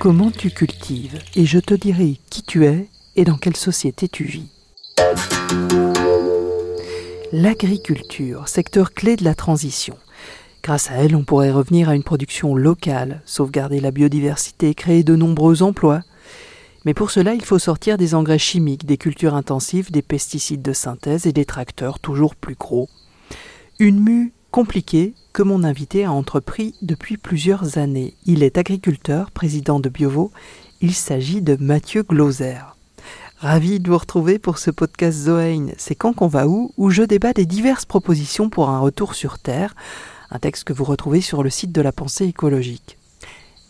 [0.00, 4.24] comment tu cultives et je te dirai qui tu es et dans quelle société tu
[4.24, 4.48] vis.
[7.32, 9.98] L'agriculture, secteur clé de la transition.
[10.62, 15.16] Grâce à elle, on pourrait revenir à une production locale, sauvegarder la biodiversité, créer de
[15.16, 16.00] nombreux emplois.
[16.86, 20.72] Mais pour cela, il faut sortir des engrais chimiques, des cultures intensives, des pesticides de
[20.72, 22.88] synthèse et des tracteurs toujours plus gros.
[23.78, 28.14] Une mue compliquée que mon invité a entrepris depuis plusieurs années.
[28.26, 30.30] Il est agriculteur, président de Biovo.
[30.80, 32.58] Il s'agit de Mathieu Glauser.
[33.38, 37.02] Ravi de vous retrouver pour ce podcast Zoein, c'est quand qu'on va où où je
[37.02, 39.74] débat des diverses propositions pour un retour sur Terre,
[40.30, 42.98] un texte que vous retrouvez sur le site de la pensée écologique.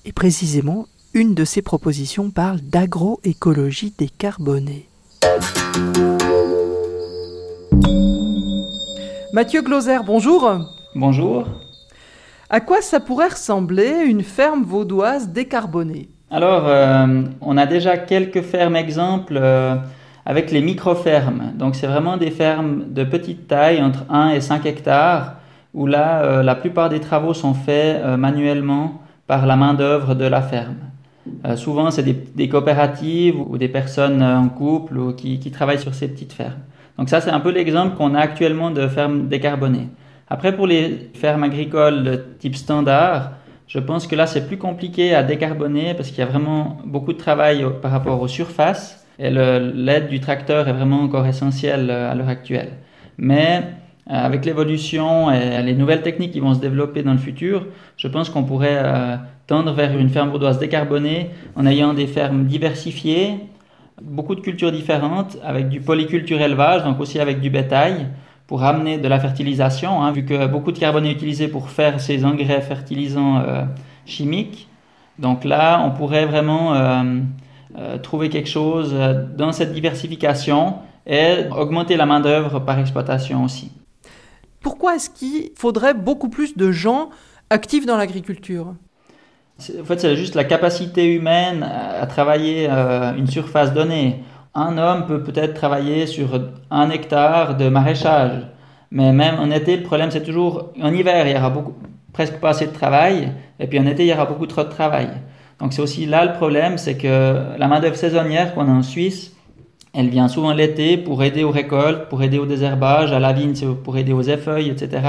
[0.05, 4.89] Et précisément, une de ces propositions parle d'agroécologie décarbonée.
[9.33, 10.80] Mathieu Glauser, bonjour.
[10.97, 11.47] Bonjour.
[12.49, 16.09] À quoi ça pourrait ressembler une ferme vaudoise décarbonée?
[16.33, 19.77] Alors, euh, on a déjà quelques fermes exemples euh,
[20.27, 21.53] avec les micro-fermes.
[21.55, 25.37] Donc, c'est vraiment des fermes de petite taille, entre 1 et 5 hectares,
[25.75, 30.43] où là, euh, la plupart des travaux sont faits manuellement par la main-d'œuvre de la
[30.43, 30.75] ferme.
[31.55, 36.09] souvent, c'est des, coopératives ou des personnes en couple ou qui, qui travaillent sur ces
[36.09, 36.59] petites fermes.
[36.99, 39.89] Donc ça, c'est un peu l'exemple qu'on a actuellement de fermes décarbonées.
[40.31, 43.33] Après, pour les fermes agricoles de type standard,
[43.67, 47.13] je pense que là, c'est plus compliqué à décarboner parce qu'il y a vraiment beaucoup
[47.13, 52.11] de travail par rapport aux surfaces et l'aide du tracteur est vraiment encore essentielle euh,
[52.11, 52.71] à l'heure actuelle.
[53.19, 53.65] Mais
[54.09, 58.09] euh, avec l'évolution et les nouvelles techniques qui vont se développer dans le futur, je
[58.09, 63.35] pense qu'on pourrait euh, tendre vers une ferme bourdoise décarbonée en ayant des fermes diversifiées
[64.01, 68.07] beaucoup de cultures différentes, avec du polyculture élevage, donc aussi avec du bétail,
[68.51, 72.01] pour amener de la fertilisation, hein, vu que beaucoup de carbone est utilisé pour faire
[72.01, 73.63] ces engrais fertilisants euh,
[74.07, 74.69] chimiques.
[75.21, 77.21] Donc là, on pourrait vraiment euh,
[77.79, 78.93] euh, trouver quelque chose
[79.37, 83.71] dans cette diversification et augmenter la main-d'œuvre par exploitation aussi.
[84.61, 87.11] Pourquoi est-ce qu'il faudrait beaucoup plus de gens
[87.51, 88.75] actifs dans l'agriculture?
[89.81, 94.25] En fait, c'est juste la capacité humaine à, travailler une surface donnée.
[94.55, 96.41] Un homme peut peut-être travailler sur
[96.71, 98.47] un hectare de maraîchage,
[98.91, 101.75] mais même en été, le problème c'est toujours en hiver, il y aura beaucoup,
[102.13, 104.69] presque pas assez de travail, et puis en été, il y aura beaucoup trop de
[104.69, 105.09] travail.
[105.61, 109.37] Donc c'est aussi là le problème, c'est que la main-d'œuvre saisonnière qu'on a en Suisse,
[109.93, 113.55] elle vient souvent l'été pour aider aux récoltes, pour aider au désherbage, à la vigne
[113.83, 115.03] pour aider aux effeuilles, etc.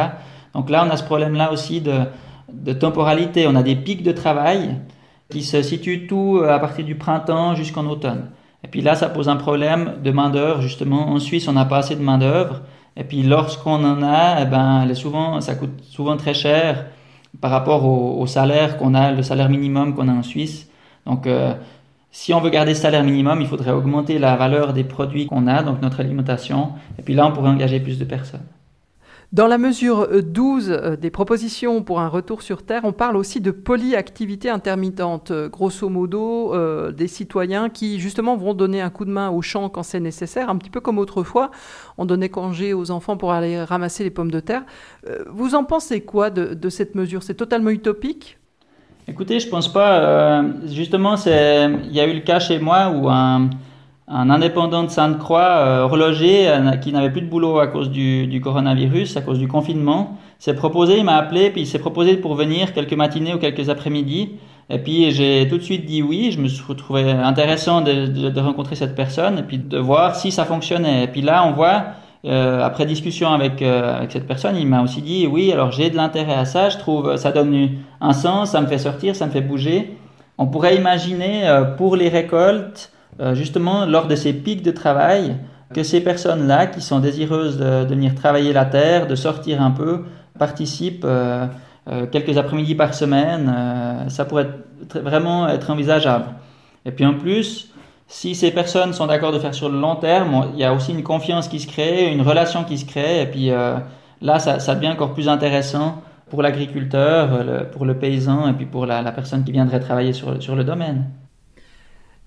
[0.53, 3.47] Donc là, on a ce problème-là aussi de, temporalité.
[3.47, 4.77] On a des pics de travail
[5.29, 8.25] qui se situent tout euh, à partir du printemps jusqu'en automne.
[8.63, 11.09] Et puis là, ça pose un problème de main-d'œuvre, justement.
[11.09, 12.61] En Suisse, on n'a pas assez de main-d'œuvre.
[12.95, 16.85] Et puis lorsqu'on en a, eh ben, elle est souvent, ça coûte souvent très cher
[17.39, 20.69] par rapport au, salaire qu'on a, le salaire minimum qu'on a en Suisse.
[21.05, 21.53] Donc, euh,
[22.11, 25.47] si on veut garder ce salaire minimum, il faudrait augmenter la valeur des produits qu'on
[25.47, 26.73] a, donc notre alimentation.
[26.99, 28.45] Et puis là, on pourrait engager plus de personnes.
[29.33, 33.15] Dans la mesure 12 euh, euh, des propositions pour un retour sur Terre, on parle
[33.15, 36.53] aussi de polyactivité intermittente, euh, grosso modo
[36.91, 40.49] des citoyens qui justement vont donner un coup de main au champ quand c'est nécessaire,
[40.49, 41.49] un petit peu comme autrefois,
[41.97, 44.63] on donnait congé aux enfants pour aller ramasser les pommes de terre.
[45.29, 47.23] vous en pensez quoi de, cette mesure?
[47.23, 48.37] C'est totalement utopique?
[49.07, 50.43] Écoutez, je pense pas.
[50.65, 53.49] justement, il y a eu le cas chez moi où un
[54.13, 58.41] un indépendant de Sainte-Croix, euh, horloger, euh, qui n'avait plus de boulot à cause du,
[58.43, 62.35] coronavirus, à cause du confinement, s'est proposé, il m'a appelé, puis il s'est proposé pour
[62.35, 64.31] venir quelques matinées ou quelques après-midi.
[64.69, 68.95] Et puis j'ai tout de suite dit oui, je me trouvé intéressant de, rencontrer cette
[68.95, 71.03] personne et puis de voir si ça fonctionnait.
[71.03, 71.83] Et puis là, on voit,
[72.25, 73.63] euh, après discussion avec
[74.09, 77.17] cette personne, il m'a aussi dit oui, alors j'ai de l'intérêt à ça, je trouve
[77.17, 77.69] ça donne
[77.99, 79.97] un sens, ça me fait sortir, ça me fait bouger.
[80.37, 81.43] On pourrait imaginer
[81.77, 85.35] pour les récoltes, euh, justement lors de ces pics de travail
[85.73, 90.05] que ces personnes-là qui sont désireuses de, venir travailler la terre, de sortir un peu,
[90.39, 91.45] participent euh,
[91.89, 93.53] euh, quelques après-midi par semaine.
[94.07, 94.49] ça pourrait
[94.95, 96.25] vraiment être envisageable.
[96.85, 97.71] Et puis en plus,
[98.07, 100.91] si ces personnes sont d'accord de faire sur le long terme, il y a aussi
[100.91, 103.51] une confiance qui se crée, une relation qui se crée, et puis
[104.21, 109.09] là, ça, devient encore plus intéressant pour l'agriculteur, pour le paysan, et puis pour la,
[109.11, 111.05] personne qui viendrait travailler sur le domaine.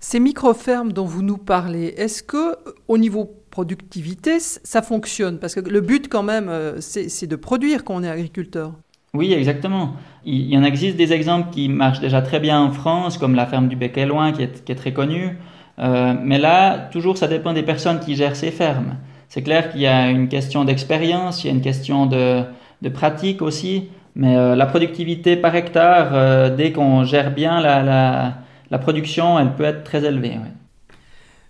[0.06, 2.56] Ces micro-fermes dont vous nous parlez, est-ce que
[2.88, 5.38] au niveau productivité, ça fonctionne?
[5.38, 8.74] Parce que le but quand même, euh, c'est de produire quand on est agriculteur.
[9.14, 9.94] Oui, exactement.
[10.26, 13.46] Il y en existe des exemples qui marchent déjà très bien en France, comme la
[13.46, 15.38] ferme du Bec et Loin, qui est, très connue.
[15.78, 18.96] Euh, mais là, toujours, ça dépend des personnes qui gèrent ces fermes.
[19.30, 22.44] C'est clair qu'il y a une question d'expérience, il y a une question de,
[22.92, 23.88] pratique aussi.
[24.16, 28.43] Mais euh, la productivité par hectare, dès qu'on gère bien la
[28.78, 30.38] production, elle peut être très élevée.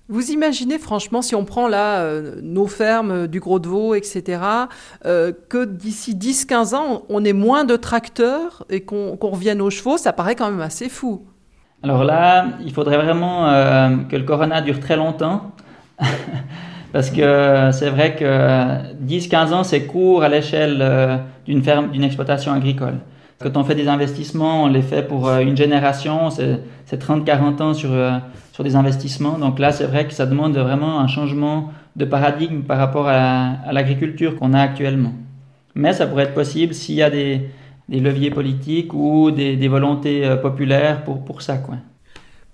[0.09, 4.39] Vous imaginez franchement, si on prend là euh, nos fermes du Gros de Vaud, etc.,
[5.07, 9.97] euh, que d'ici 10-15 ans, on ait moins de tracteurs et qu'on revienne aux chevaux,
[9.97, 11.25] ça paraît quand même assez fou.
[11.83, 15.53] Alors là, il faudrait vraiment euh, que le corona dure très longtemps.
[16.93, 18.25] Parce que c'est vrai que
[19.05, 22.99] 10-15 ans, c'est court à l'échelle d'une ferme, d'une exploitation agricole.
[23.45, 26.59] Quand on fait des investissements, on les fait pour une génération, c'est
[26.91, 27.91] 30-40 ans sur
[28.55, 29.37] sur des investissements.
[29.37, 33.57] Donc là, c'est vrai que ça demande vraiment un changement de paradigme par rapport à,
[33.73, 35.13] l'agriculture qu'on a actuellement.
[35.75, 37.51] Mais ça pourrait être possible s'il y a des,
[37.89, 41.57] leviers politiques ou des, volontés euh, populaires pour, pour ça.
[41.57, 41.79] Quoi.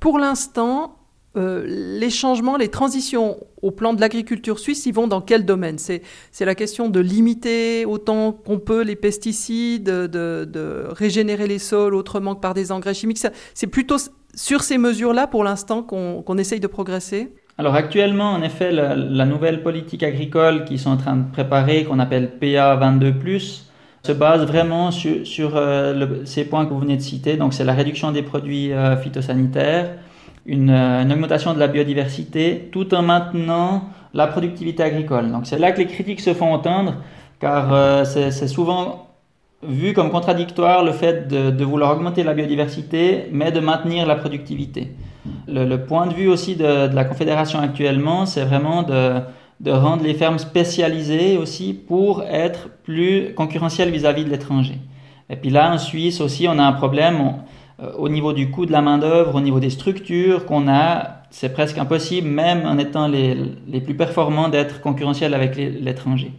[0.00, 0.96] Pour l'instant,
[1.36, 5.78] euh, les changements, les transitions au plan de l'agriculture suisse, ils vont dans quel domaine?
[5.78, 6.02] C'est,
[6.40, 12.40] la question de limiter autant qu'on peut les pesticides, de, régénérer les sols autrement que
[12.40, 13.24] par des engrais chimiques.
[13.54, 13.96] c'est plutôt
[14.34, 17.32] sur ces mesures-là, pour l'instant, qu'on essaye de progresser?
[17.58, 21.98] Alors actuellement, en effet, la, nouvelle politique agricole qu'ils sont en train de préparer, qu'on
[21.98, 23.60] appelle PA 22+,
[24.02, 27.36] se base vraiment sur, euh, ces points que vous venez de citer.
[27.36, 29.90] Donc c'est la réduction des produits euh, phytosanitaires,
[30.50, 35.30] une, euh, une, augmentation de la biodiversité, tout en maintenant la productivité agricole.
[35.30, 36.96] Donc c'est là que les critiques se font entendre,
[37.38, 39.10] car c'est souvent
[39.62, 44.92] vu comme contradictoire le fait de, vouloir augmenter la biodiversité, mais de maintenir la productivité.
[45.46, 50.38] Le, point de vue aussi de, la Confédération actuellement, c'est vraiment de, rendre les fermes
[50.38, 54.78] spécialisées aussi pour être plus concurrentielles vis-à-vis de l'étranger.
[55.28, 57.30] Et puis là, en Suisse aussi, on a un problème euh,
[57.98, 61.22] au niveau du coût de la main-d'œuvre, au niveau des structures qu'on a.
[61.30, 66.32] C'est presque impossible, même en étant les, plus performants, d'être concurrentiel avec l'étranger.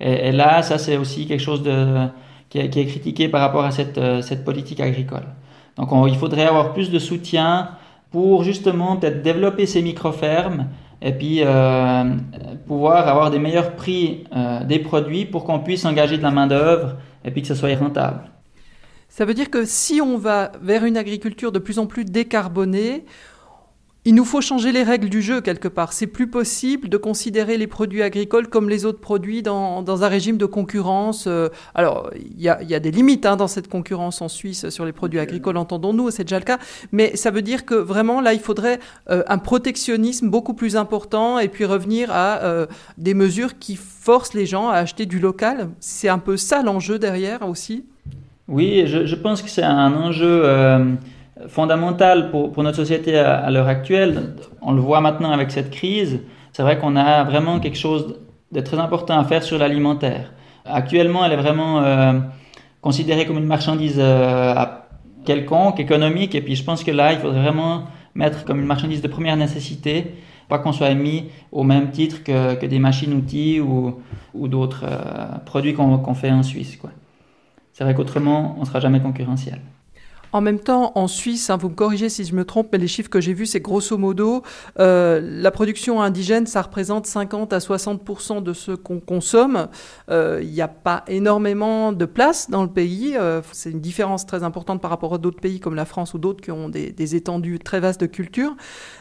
[0.00, 2.08] et, là, ça, c'est aussi quelque chose de
[2.54, 5.24] qui est, critiqué par rapport à cette, euh, cette politique agricole.
[5.76, 7.70] Donc il faudrait avoir plus de soutien
[8.12, 10.68] pour justement peut-être développer ces micro-fermes
[11.02, 12.04] et puis euh,
[12.68, 16.94] pouvoir avoir des meilleurs prix euh, des produits pour qu'on puisse engager de la main-d'œuvre
[17.24, 18.20] et puis que ce soit rentable.
[19.16, 23.04] Ça veut dire que si on va vers une agriculture de plus en plus décarbonée,
[24.04, 25.92] il nous faut changer les règles du jeu quelque part.
[25.92, 30.36] C'est plus possible de considérer les produits agricoles comme les autres produits dans, un régime
[30.36, 31.28] de concurrence.
[31.28, 34.92] Euh, alors, il y a, des limites hein, dans cette concurrence en Suisse sur les
[34.92, 36.58] produits agricoles, entendons-nous, c'est déjà le cas.
[36.90, 38.80] Mais ça veut dire que vraiment, là, il faudrait
[39.10, 42.66] euh, un protectionnisme beaucoup plus important et puis revenir à euh,
[42.98, 45.70] des mesures qui forcent les gens à acheter du local.
[45.78, 47.84] C'est un peu ça l'enjeu derrière aussi.
[48.48, 50.44] Oui, je, pense que c'est un enjeu
[51.48, 54.34] fondamentale pour, pour, notre société à, l'heure actuelle.
[54.60, 56.20] On le voit maintenant avec cette crise.
[56.52, 58.16] C'est vrai qu'on a vraiment quelque chose
[58.52, 60.32] de très important à faire sur l'alimentaire.
[60.64, 62.12] Actuellement, elle est vraiment euh,
[62.80, 64.54] considérée comme une marchandise euh,
[65.24, 69.02] quelconque, économique, et puis je pense que là, il faudrait vraiment mettre comme une marchandise
[69.02, 70.14] de première nécessité,
[70.48, 73.98] pas qu'on soit mis au même titre que, des machines-outils ou,
[74.34, 76.78] d'autres euh, produits qu'on fait en Suisse.
[77.74, 79.60] C'est vrai qu'autrement, on ne sera jamais concurrentiel.
[80.30, 82.88] En même temps, en Suisse, hein, vous me corrigez si je me trompe, mais les
[82.88, 84.42] chiffres que j'ai vus, c'est grosso modo,
[84.80, 89.68] euh, la production indigène, ça représente 50 à 60% de ce qu'on consomme.
[90.08, 93.16] Euh, il n'y a pas énormément de place dans le pays.
[93.16, 96.18] Euh, c'est une différence très importante par rapport à d'autres pays comme la France ou
[96.18, 98.56] d'autres qui ont des, des, étendues très vastes de culture.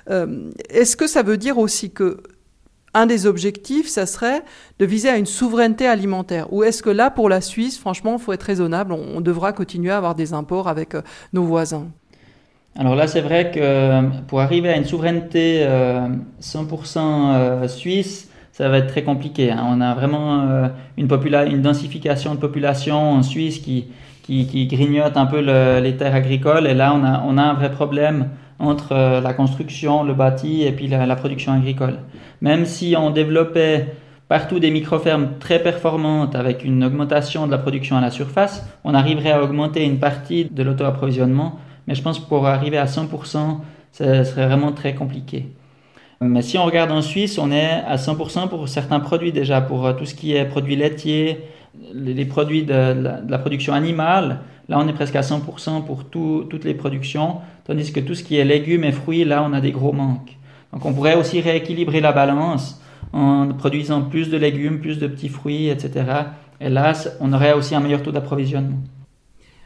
[0.08, 2.22] Est-ce que ça veut dire aussi que
[2.94, 4.44] un des objectifs, ça serait
[4.80, 6.52] de viser à une souveraineté alimentaire.
[6.54, 9.92] Ou est-ce que là, pour la Suisse, franchement, il faut être raisonnable, on, devra continuer
[9.92, 11.88] à avoir des imports avec euh, nos voisins?
[12.78, 15.66] Alors là, c'est vrai que euh, pour arriver à une souveraineté
[16.42, 19.52] 100% euh, suisse, ça va être très compliqué.
[19.52, 19.66] Hein.
[19.68, 21.08] On a vraiment une,
[21.62, 23.88] densification de population en Suisse qui,
[24.68, 25.40] grignote un peu
[25.80, 26.68] les terres agricoles.
[26.68, 31.16] Et là, on a un vrai problème entre la construction, le bâti et puis la
[31.16, 32.00] production agricole.
[32.42, 33.96] Même si on développait
[34.28, 38.94] partout des micro-fermes très performantes avec une augmentation de la production à la surface, on
[38.94, 41.60] arriverait à augmenter une partie de l'auto-approvisionnement.
[41.88, 43.60] Mais je pense que pour arriver à 100%,
[43.92, 45.48] ce serait vraiment très compliqué.
[46.22, 49.86] Mais si on regarde en Suisse, on est à 100% pour certains produits déjà, pour
[49.86, 51.42] euh, tout ce qui est produits laitiers,
[51.94, 52.96] les produits de
[53.28, 54.40] la, production animale.
[54.70, 58.38] Là, on est presque à 100% pour toutes les productions, tandis que tout ce qui
[58.38, 60.38] est légumes et fruits, là, on a des gros manques.
[60.72, 62.82] Donc on pourrait aussi rééquilibrer la balance
[63.14, 66.06] en produisant plus de légumes, plus de petits fruits, etc.
[66.60, 68.80] Et là, on aurait aussi un meilleur taux d'approvisionnement.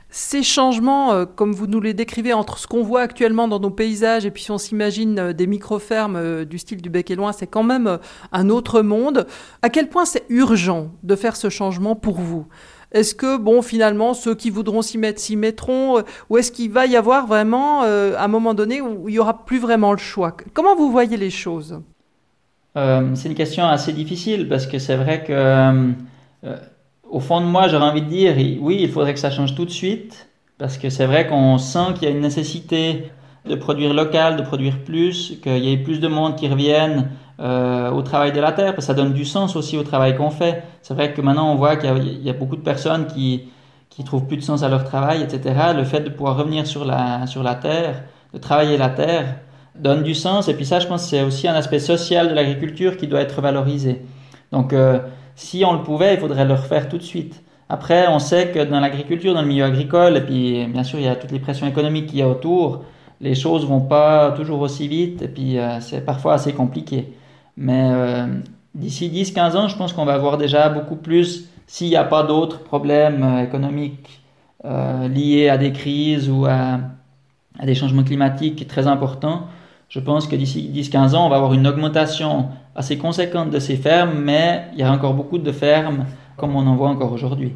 [0.10, 3.70] Ces changements, euh, comme vous nous les décrivez, entre ce qu'on voit actuellement dans nos
[3.70, 7.16] paysages et puis si on s'imagine euh, des micro-fermes euh, du style du bec et
[7.16, 8.00] loin, c'est quand même
[8.32, 9.27] un autre monde.
[9.62, 12.48] À quel point c'est urgent de faire ce changement pour vous?
[12.91, 16.86] Est-ce que, bon, finalement, ceux qui voudront s'y mettre s'y mettront Ou est-ce qu'il va
[16.86, 20.36] y avoir vraiment un moment donné où il n'y aura plus vraiment le choix?
[20.53, 21.82] Comment vous voyez les choses?
[22.75, 25.94] C'est une question assez difficile parce que c'est vrai que,
[27.10, 29.65] au fond de moi, j'aurais envie de dire, oui, il faudrait que ça change tout
[29.65, 33.12] de suite parce que c'est vrai qu'on sent qu'il y a une nécessité
[33.46, 37.91] de produire local, de produire plus, qu'il y ait plus de monde qui revienne euh,
[37.91, 40.32] au travail de la terre, parce que ça donne du sens aussi au travail qu'on
[40.32, 40.63] fait.
[40.82, 43.50] C'est vrai que maintenant on voit qu'il y, a beaucoup de personnes qui
[43.89, 45.74] qui trouvent plus de sens à leur travail, etc.
[45.75, 48.03] Le fait de pouvoir revenir sur la sur la terre,
[48.34, 49.36] de travailler la terre,
[49.75, 50.48] donne du sens.
[50.48, 53.41] Et puis ça, je pense, c'est aussi un aspect social de l'agriculture qui doit être
[53.41, 54.01] valorisé.
[54.51, 55.00] Donc, euh,
[55.36, 57.44] si on le pouvait, il faudrait le refaire tout de suite.
[57.70, 61.06] Après, on sait que dans l'agriculture, dans le milieu agricole, et puis bien sûr, il
[61.06, 62.84] y a toutes les pressions économiques qu'il y a autour,
[63.20, 67.13] les choses vont pas toujours aussi vite et puis euh, c'est parfois assez compliqué.
[67.58, 68.28] Mais euh,
[68.76, 72.24] d'ici 10-15 ans, je pense qu'on va voir déjà beaucoup plus s'il n'y a pas
[72.24, 74.22] d'autres problèmes euh, économiques
[75.10, 76.80] liés à des crises ou à,
[77.64, 79.44] des changements climatiques très importants.
[79.88, 83.78] Je pense que d'ici 10-15 ans, on va avoir une augmentation assez conséquente de ces
[83.78, 87.54] fermes, mais il y a encore beaucoup de fermes comme on en voit encore aujourd'hui.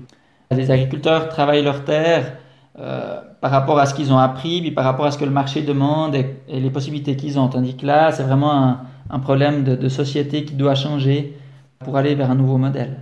[0.51, 2.34] Les agriculteurs travaillent leurs terres
[2.77, 5.31] euh, par rapport à ce qu'ils ont appris, puis par rapport à ce que le
[5.31, 7.48] marché demande et, les possibilités qu'ils ont.
[7.48, 8.79] Tandis que là, c'est vraiment un,
[9.20, 11.34] problème de, société qui doit changer
[11.80, 12.98] pour aller vers un nouveau modèle.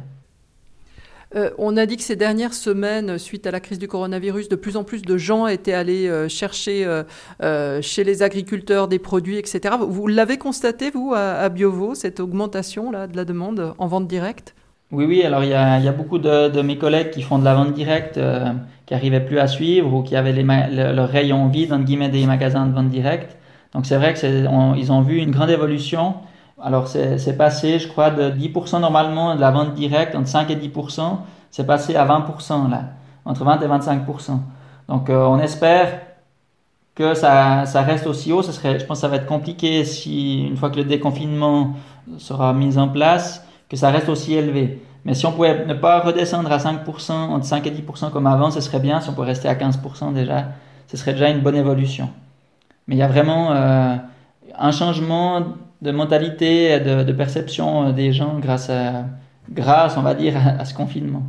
[1.36, 4.56] Euh, on a dit que ces dernières semaines, suite à la crise du coronavirus, de
[4.56, 6.88] plus en plus de gens étaient allés euh, chercher
[7.82, 9.76] chez les agriculteurs des produits, etc.
[9.88, 14.08] Vous l'avez constaté, vous, à, à Biovo, cette augmentation là, de la demande en vente
[14.08, 14.56] directe?
[14.92, 17.22] Oui, oui, alors il y a, il y a beaucoup de, de, mes collègues qui
[17.22, 18.54] font de la vente directe, euh,
[18.88, 22.10] qui n'arrivaient plus à suivre ou qui avaient les le, leur rayon vide, entre guillemets,
[22.10, 23.38] des magasins de vente directe.
[23.74, 26.16] Donc c'est vrai qu'ils ont vu une grande évolution.
[26.62, 30.56] Alors c'est passé, je crois, de 10% normalement de la vente directe, entre 5 et
[30.56, 31.18] 10%,
[31.52, 32.84] c'est passé à 20% là,
[33.26, 34.40] entre 20 et 25%.
[34.90, 36.02] Donc euh, on espère
[36.96, 38.42] que ça, ça reste aussi haut.
[38.42, 41.76] Ça serait, je pense que ça va être compliqué si, une fois que le déconfinement
[42.18, 44.84] sera mis en place, que ça reste aussi élevé.
[45.06, 48.52] Mais si on pouvait ne pas redescendre à 5%, entre 5 et 10% comme avant,
[48.52, 49.00] ce serait bien.
[49.00, 50.50] Si on pouvait rester à 15% déjà,
[50.88, 52.10] ce serait déjà une bonne évolution.
[52.90, 53.96] Mais il y a vraiment euh,
[54.58, 55.44] un changement
[55.84, 59.06] de mentalité, de, de perception des gens grâce, à,
[59.52, 61.24] grâce on va dire, à ce confinement.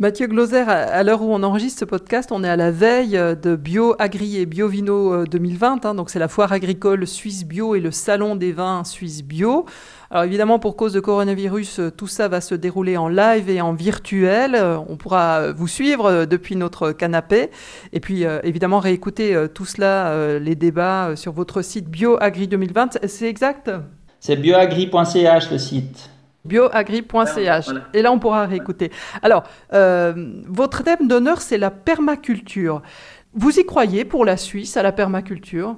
[0.00, 3.54] Mathieu Gloser, à l'heure où on enregistre ce podcast, on est à la veille de
[3.54, 5.86] Bio Agri et Bio Vino 2020.
[5.86, 9.66] Hein, donc c'est la foire agricole Suisse Bio et le salon des vins Suisse Bio.
[10.10, 13.72] Alors évidemment, pour cause de coronavirus, tout ça va se dérouler en live et en
[13.72, 14.60] virtuel.
[14.88, 17.50] On pourra vous suivre depuis notre canapé.
[17.92, 22.16] Et puis euh, évidemment, réécouter euh, tout cela, euh, les débats sur votre site Bio
[22.20, 22.98] Agri 2020.
[23.06, 23.70] C'est exact?
[24.20, 26.10] C'est bioagri.ch le site
[26.44, 27.66] bioagri.ch.
[27.92, 28.90] Et là, on pourra réécouter.
[29.22, 30.12] Alors, euh,
[30.46, 32.82] votre thème d'honneur, c'est la permaculture.
[33.34, 35.76] Vous y croyez pour la Suisse, à la permaculture?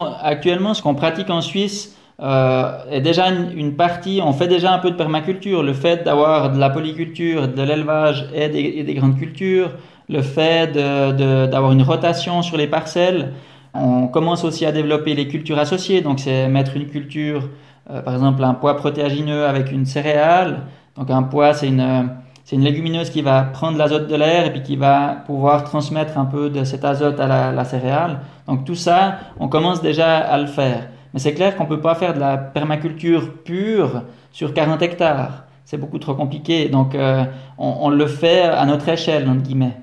[0.00, 4.78] Actuellement, ce qu'on pratique en Suisse euh, est déjà une, partie, on fait déjà un
[4.78, 5.62] peu de permaculture.
[5.62, 9.72] Le fait d'avoir de la polyculture, de l'élevage et des, grandes cultures,
[10.08, 13.32] le fait d'avoir une rotation sur les parcelles.
[13.74, 17.50] On commence aussi à développer les cultures associées, donc c'est mettre une culture
[17.90, 20.62] euh, par exemple, un pois protéagineux avec une céréale.
[20.96, 22.10] Donc un pois, c'est une,
[22.46, 26.16] c'est une légumineuse qui va prendre l'azote de l'air et puis qui va pouvoir transmettre
[26.16, 28.20] un peu de cet azote à la, céréale.
[28.46, 30.88] Donc tout ça, on commence déjà à le faire.
[31.12, 35.44] Mais c'est clair qu'on ne peut pas faire de la permaculture pure sur 40 hectares.
[35.64, 36.68] C'est beaucoup trop compliqué.
[36.68, 37.24] Donc euh,
[37.58, 39.76] on, le fait à notre échelle, entre guillemets.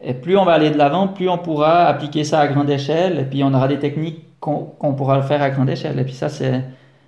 [0.00, 3.18] Et plus on va aller de l'avant, plus on pourra appliquer ça à grande échelle.
[3.18, 5.98] Et puis on aura des techniques qu'on pourra le faire à grande échelle.
[5.98, 6.64] Et puis ça, c'est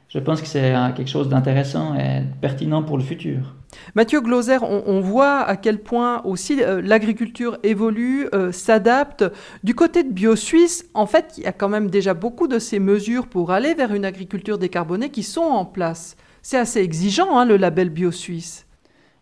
[0.09, 3.55] je pense que c'est quelque chose d'intéressant et pertinent pour le futur.
[3.95, 9.25] Mathieu Gloser, on, voit à quel point aussi euh, l'agriculture évolue, euh, s'adapte.
[9.65, 12.79] Du côté de BioSuisse, en fait, il y a quand même déjà beaucoup de ces
[12.79, 16.17] mesures pour aller vers une agriculture décarbonée qui sont en place.
[16.43, 18.67] C'est assez exigeant, hein, le label BioSuisse.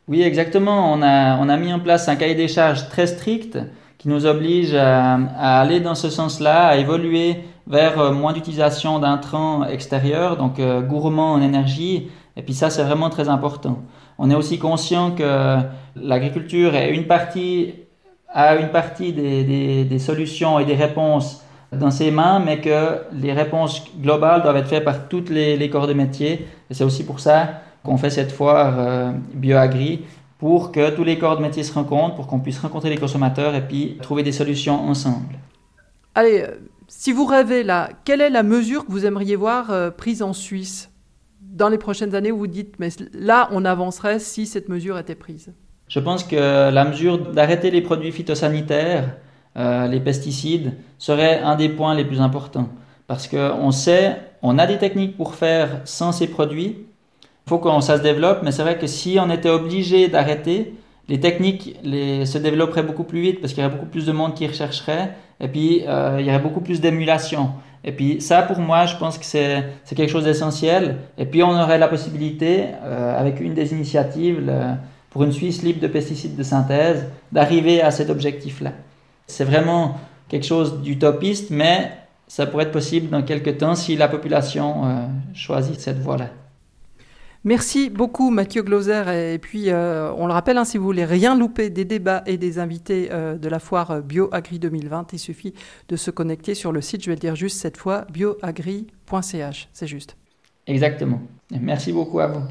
[0.09, 0.93] Oui, exactement.
[0.93, 3.59] On a, on a mis en place un cahier des charges très strict
[4.03, 5.15] qui nous oblige à,
[5.61, 7.37] aller dans ce sens-là, à évoluer
[7.69, 12.09] vers euh, moins d'utilisation d'intrants extérieurs, donc euh, gourmands en énergie.
[12.37, 13.79] Et puis ça, c'est vraiment très important.
[14.19, 15.59] On est aussi conscient que
[15.95, 17.75] l'agriculture a une partie
[19.13, 24.69] des, solutions et des réponses dans ses mains, mais que les réponses globales doivent être
[24.69, 26.49] faites par toutes les, les corps de métier.
[26.71, 30.03] Et c'est aussi pour ça qu'on fait cette foire euh, BioAgri,
[30.43, 33.55] pour que tous les corps de métier se rencontrent, pour qu'on puisse rencontrer les consommateurs
[33.55, 35.39] et puis trouver des solutions ensemble.
[36.17, 36.45] Allez,
[36.89, 40.33] si vous rêvez là, quelle est la mesure que vous aimeriez voir euh, prise en
[40.33, 40.91] Suisse
[41.41, 45.15] dans les prochaines années où vous dites, mais là, on avancerait si cette mesure était
[45.15, 45.53] prise?
[45.87, 49.15] Je pense que la mesure d'arrêter les produits phytosanitaires,
[49.57, 52.69] euh, les pesticides, serait un des points les plus importants.
[53.07, 56.79] Parce qu'on sait, on a des techniques pour faire sans ces produits.
[57.47, 60.75] Faut que ça se développe, mais c'est vrai que si on était obligé d'arrêter,
[61.09, 64.13] les techniques les, se développeraient beaucoup plus vite parce qu'il y aurait beaucoup plus de
[64.13, 67.51] monde qui rechercherait et puis euh, il y aurait beaucoup plus d'émulation.
[67.85, 70.99] Et puis ça, pour moi, je pense que c'est quelque chose d'essentiel.
[71.19, 74.51] Et puis on aurait la possibilité, euh, avec une des initiatives
[75.11, 78.73] pour une Suisse libre de pesticides de synthèse, d'arriver à cet objectif-là.
[79.27, 79.97] C'est vraiment
[80.29, 81.91] quelque chose d'utopiste, mais
[82.27, 86.29] ça pourrait être possible dans quelques temps si la population euh, choisit cette voie-là.
[87.45, 89.33] Merci beaucoup Mathieu Gloser.
[89.35, 92.37] Et puis, euh, on le rappelle, hein, si vous voulez rien louper des débats et
[92.37, 95.53] des invités euh, de la foire BioAgri 2020, il suffit
[95.89, 99.69] de se connecter sur le site, je vais le dire juste cette fois, bioagri.ch.
[99.73, 100.17] C'est juste.
[100.69, 101.21] Exactement.
[101.61, 102.43] Merci beaucoup à vous.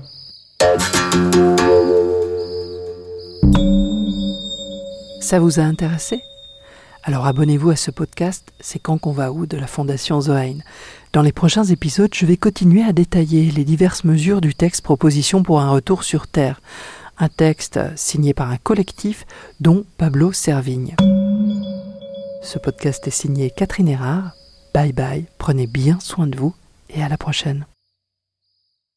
[5.21, 6.21] Ça vous a intéressé?
[7.03, 10.57] Alors abonnez-vous à ce podcast C'est quand qu'on va où de la Fondation Zohain.
[11.13, 15.41] Dans les prochains épisodes, je vais continuer à détailler les diverses mesures du texte Proposition
[15.41, 16.61] pour un retour sur Terre,
[17.17, 19.25] un texte signé par un collectif
[19.59, 20.95] dont Pablo Servigne.
[22.43, 24.33] Ce podcast est signé Catherine Erard.
[24.73, 26.53] Bye bye, prenez bien soin de vous
[26.89, 27.65] et à la prochaine.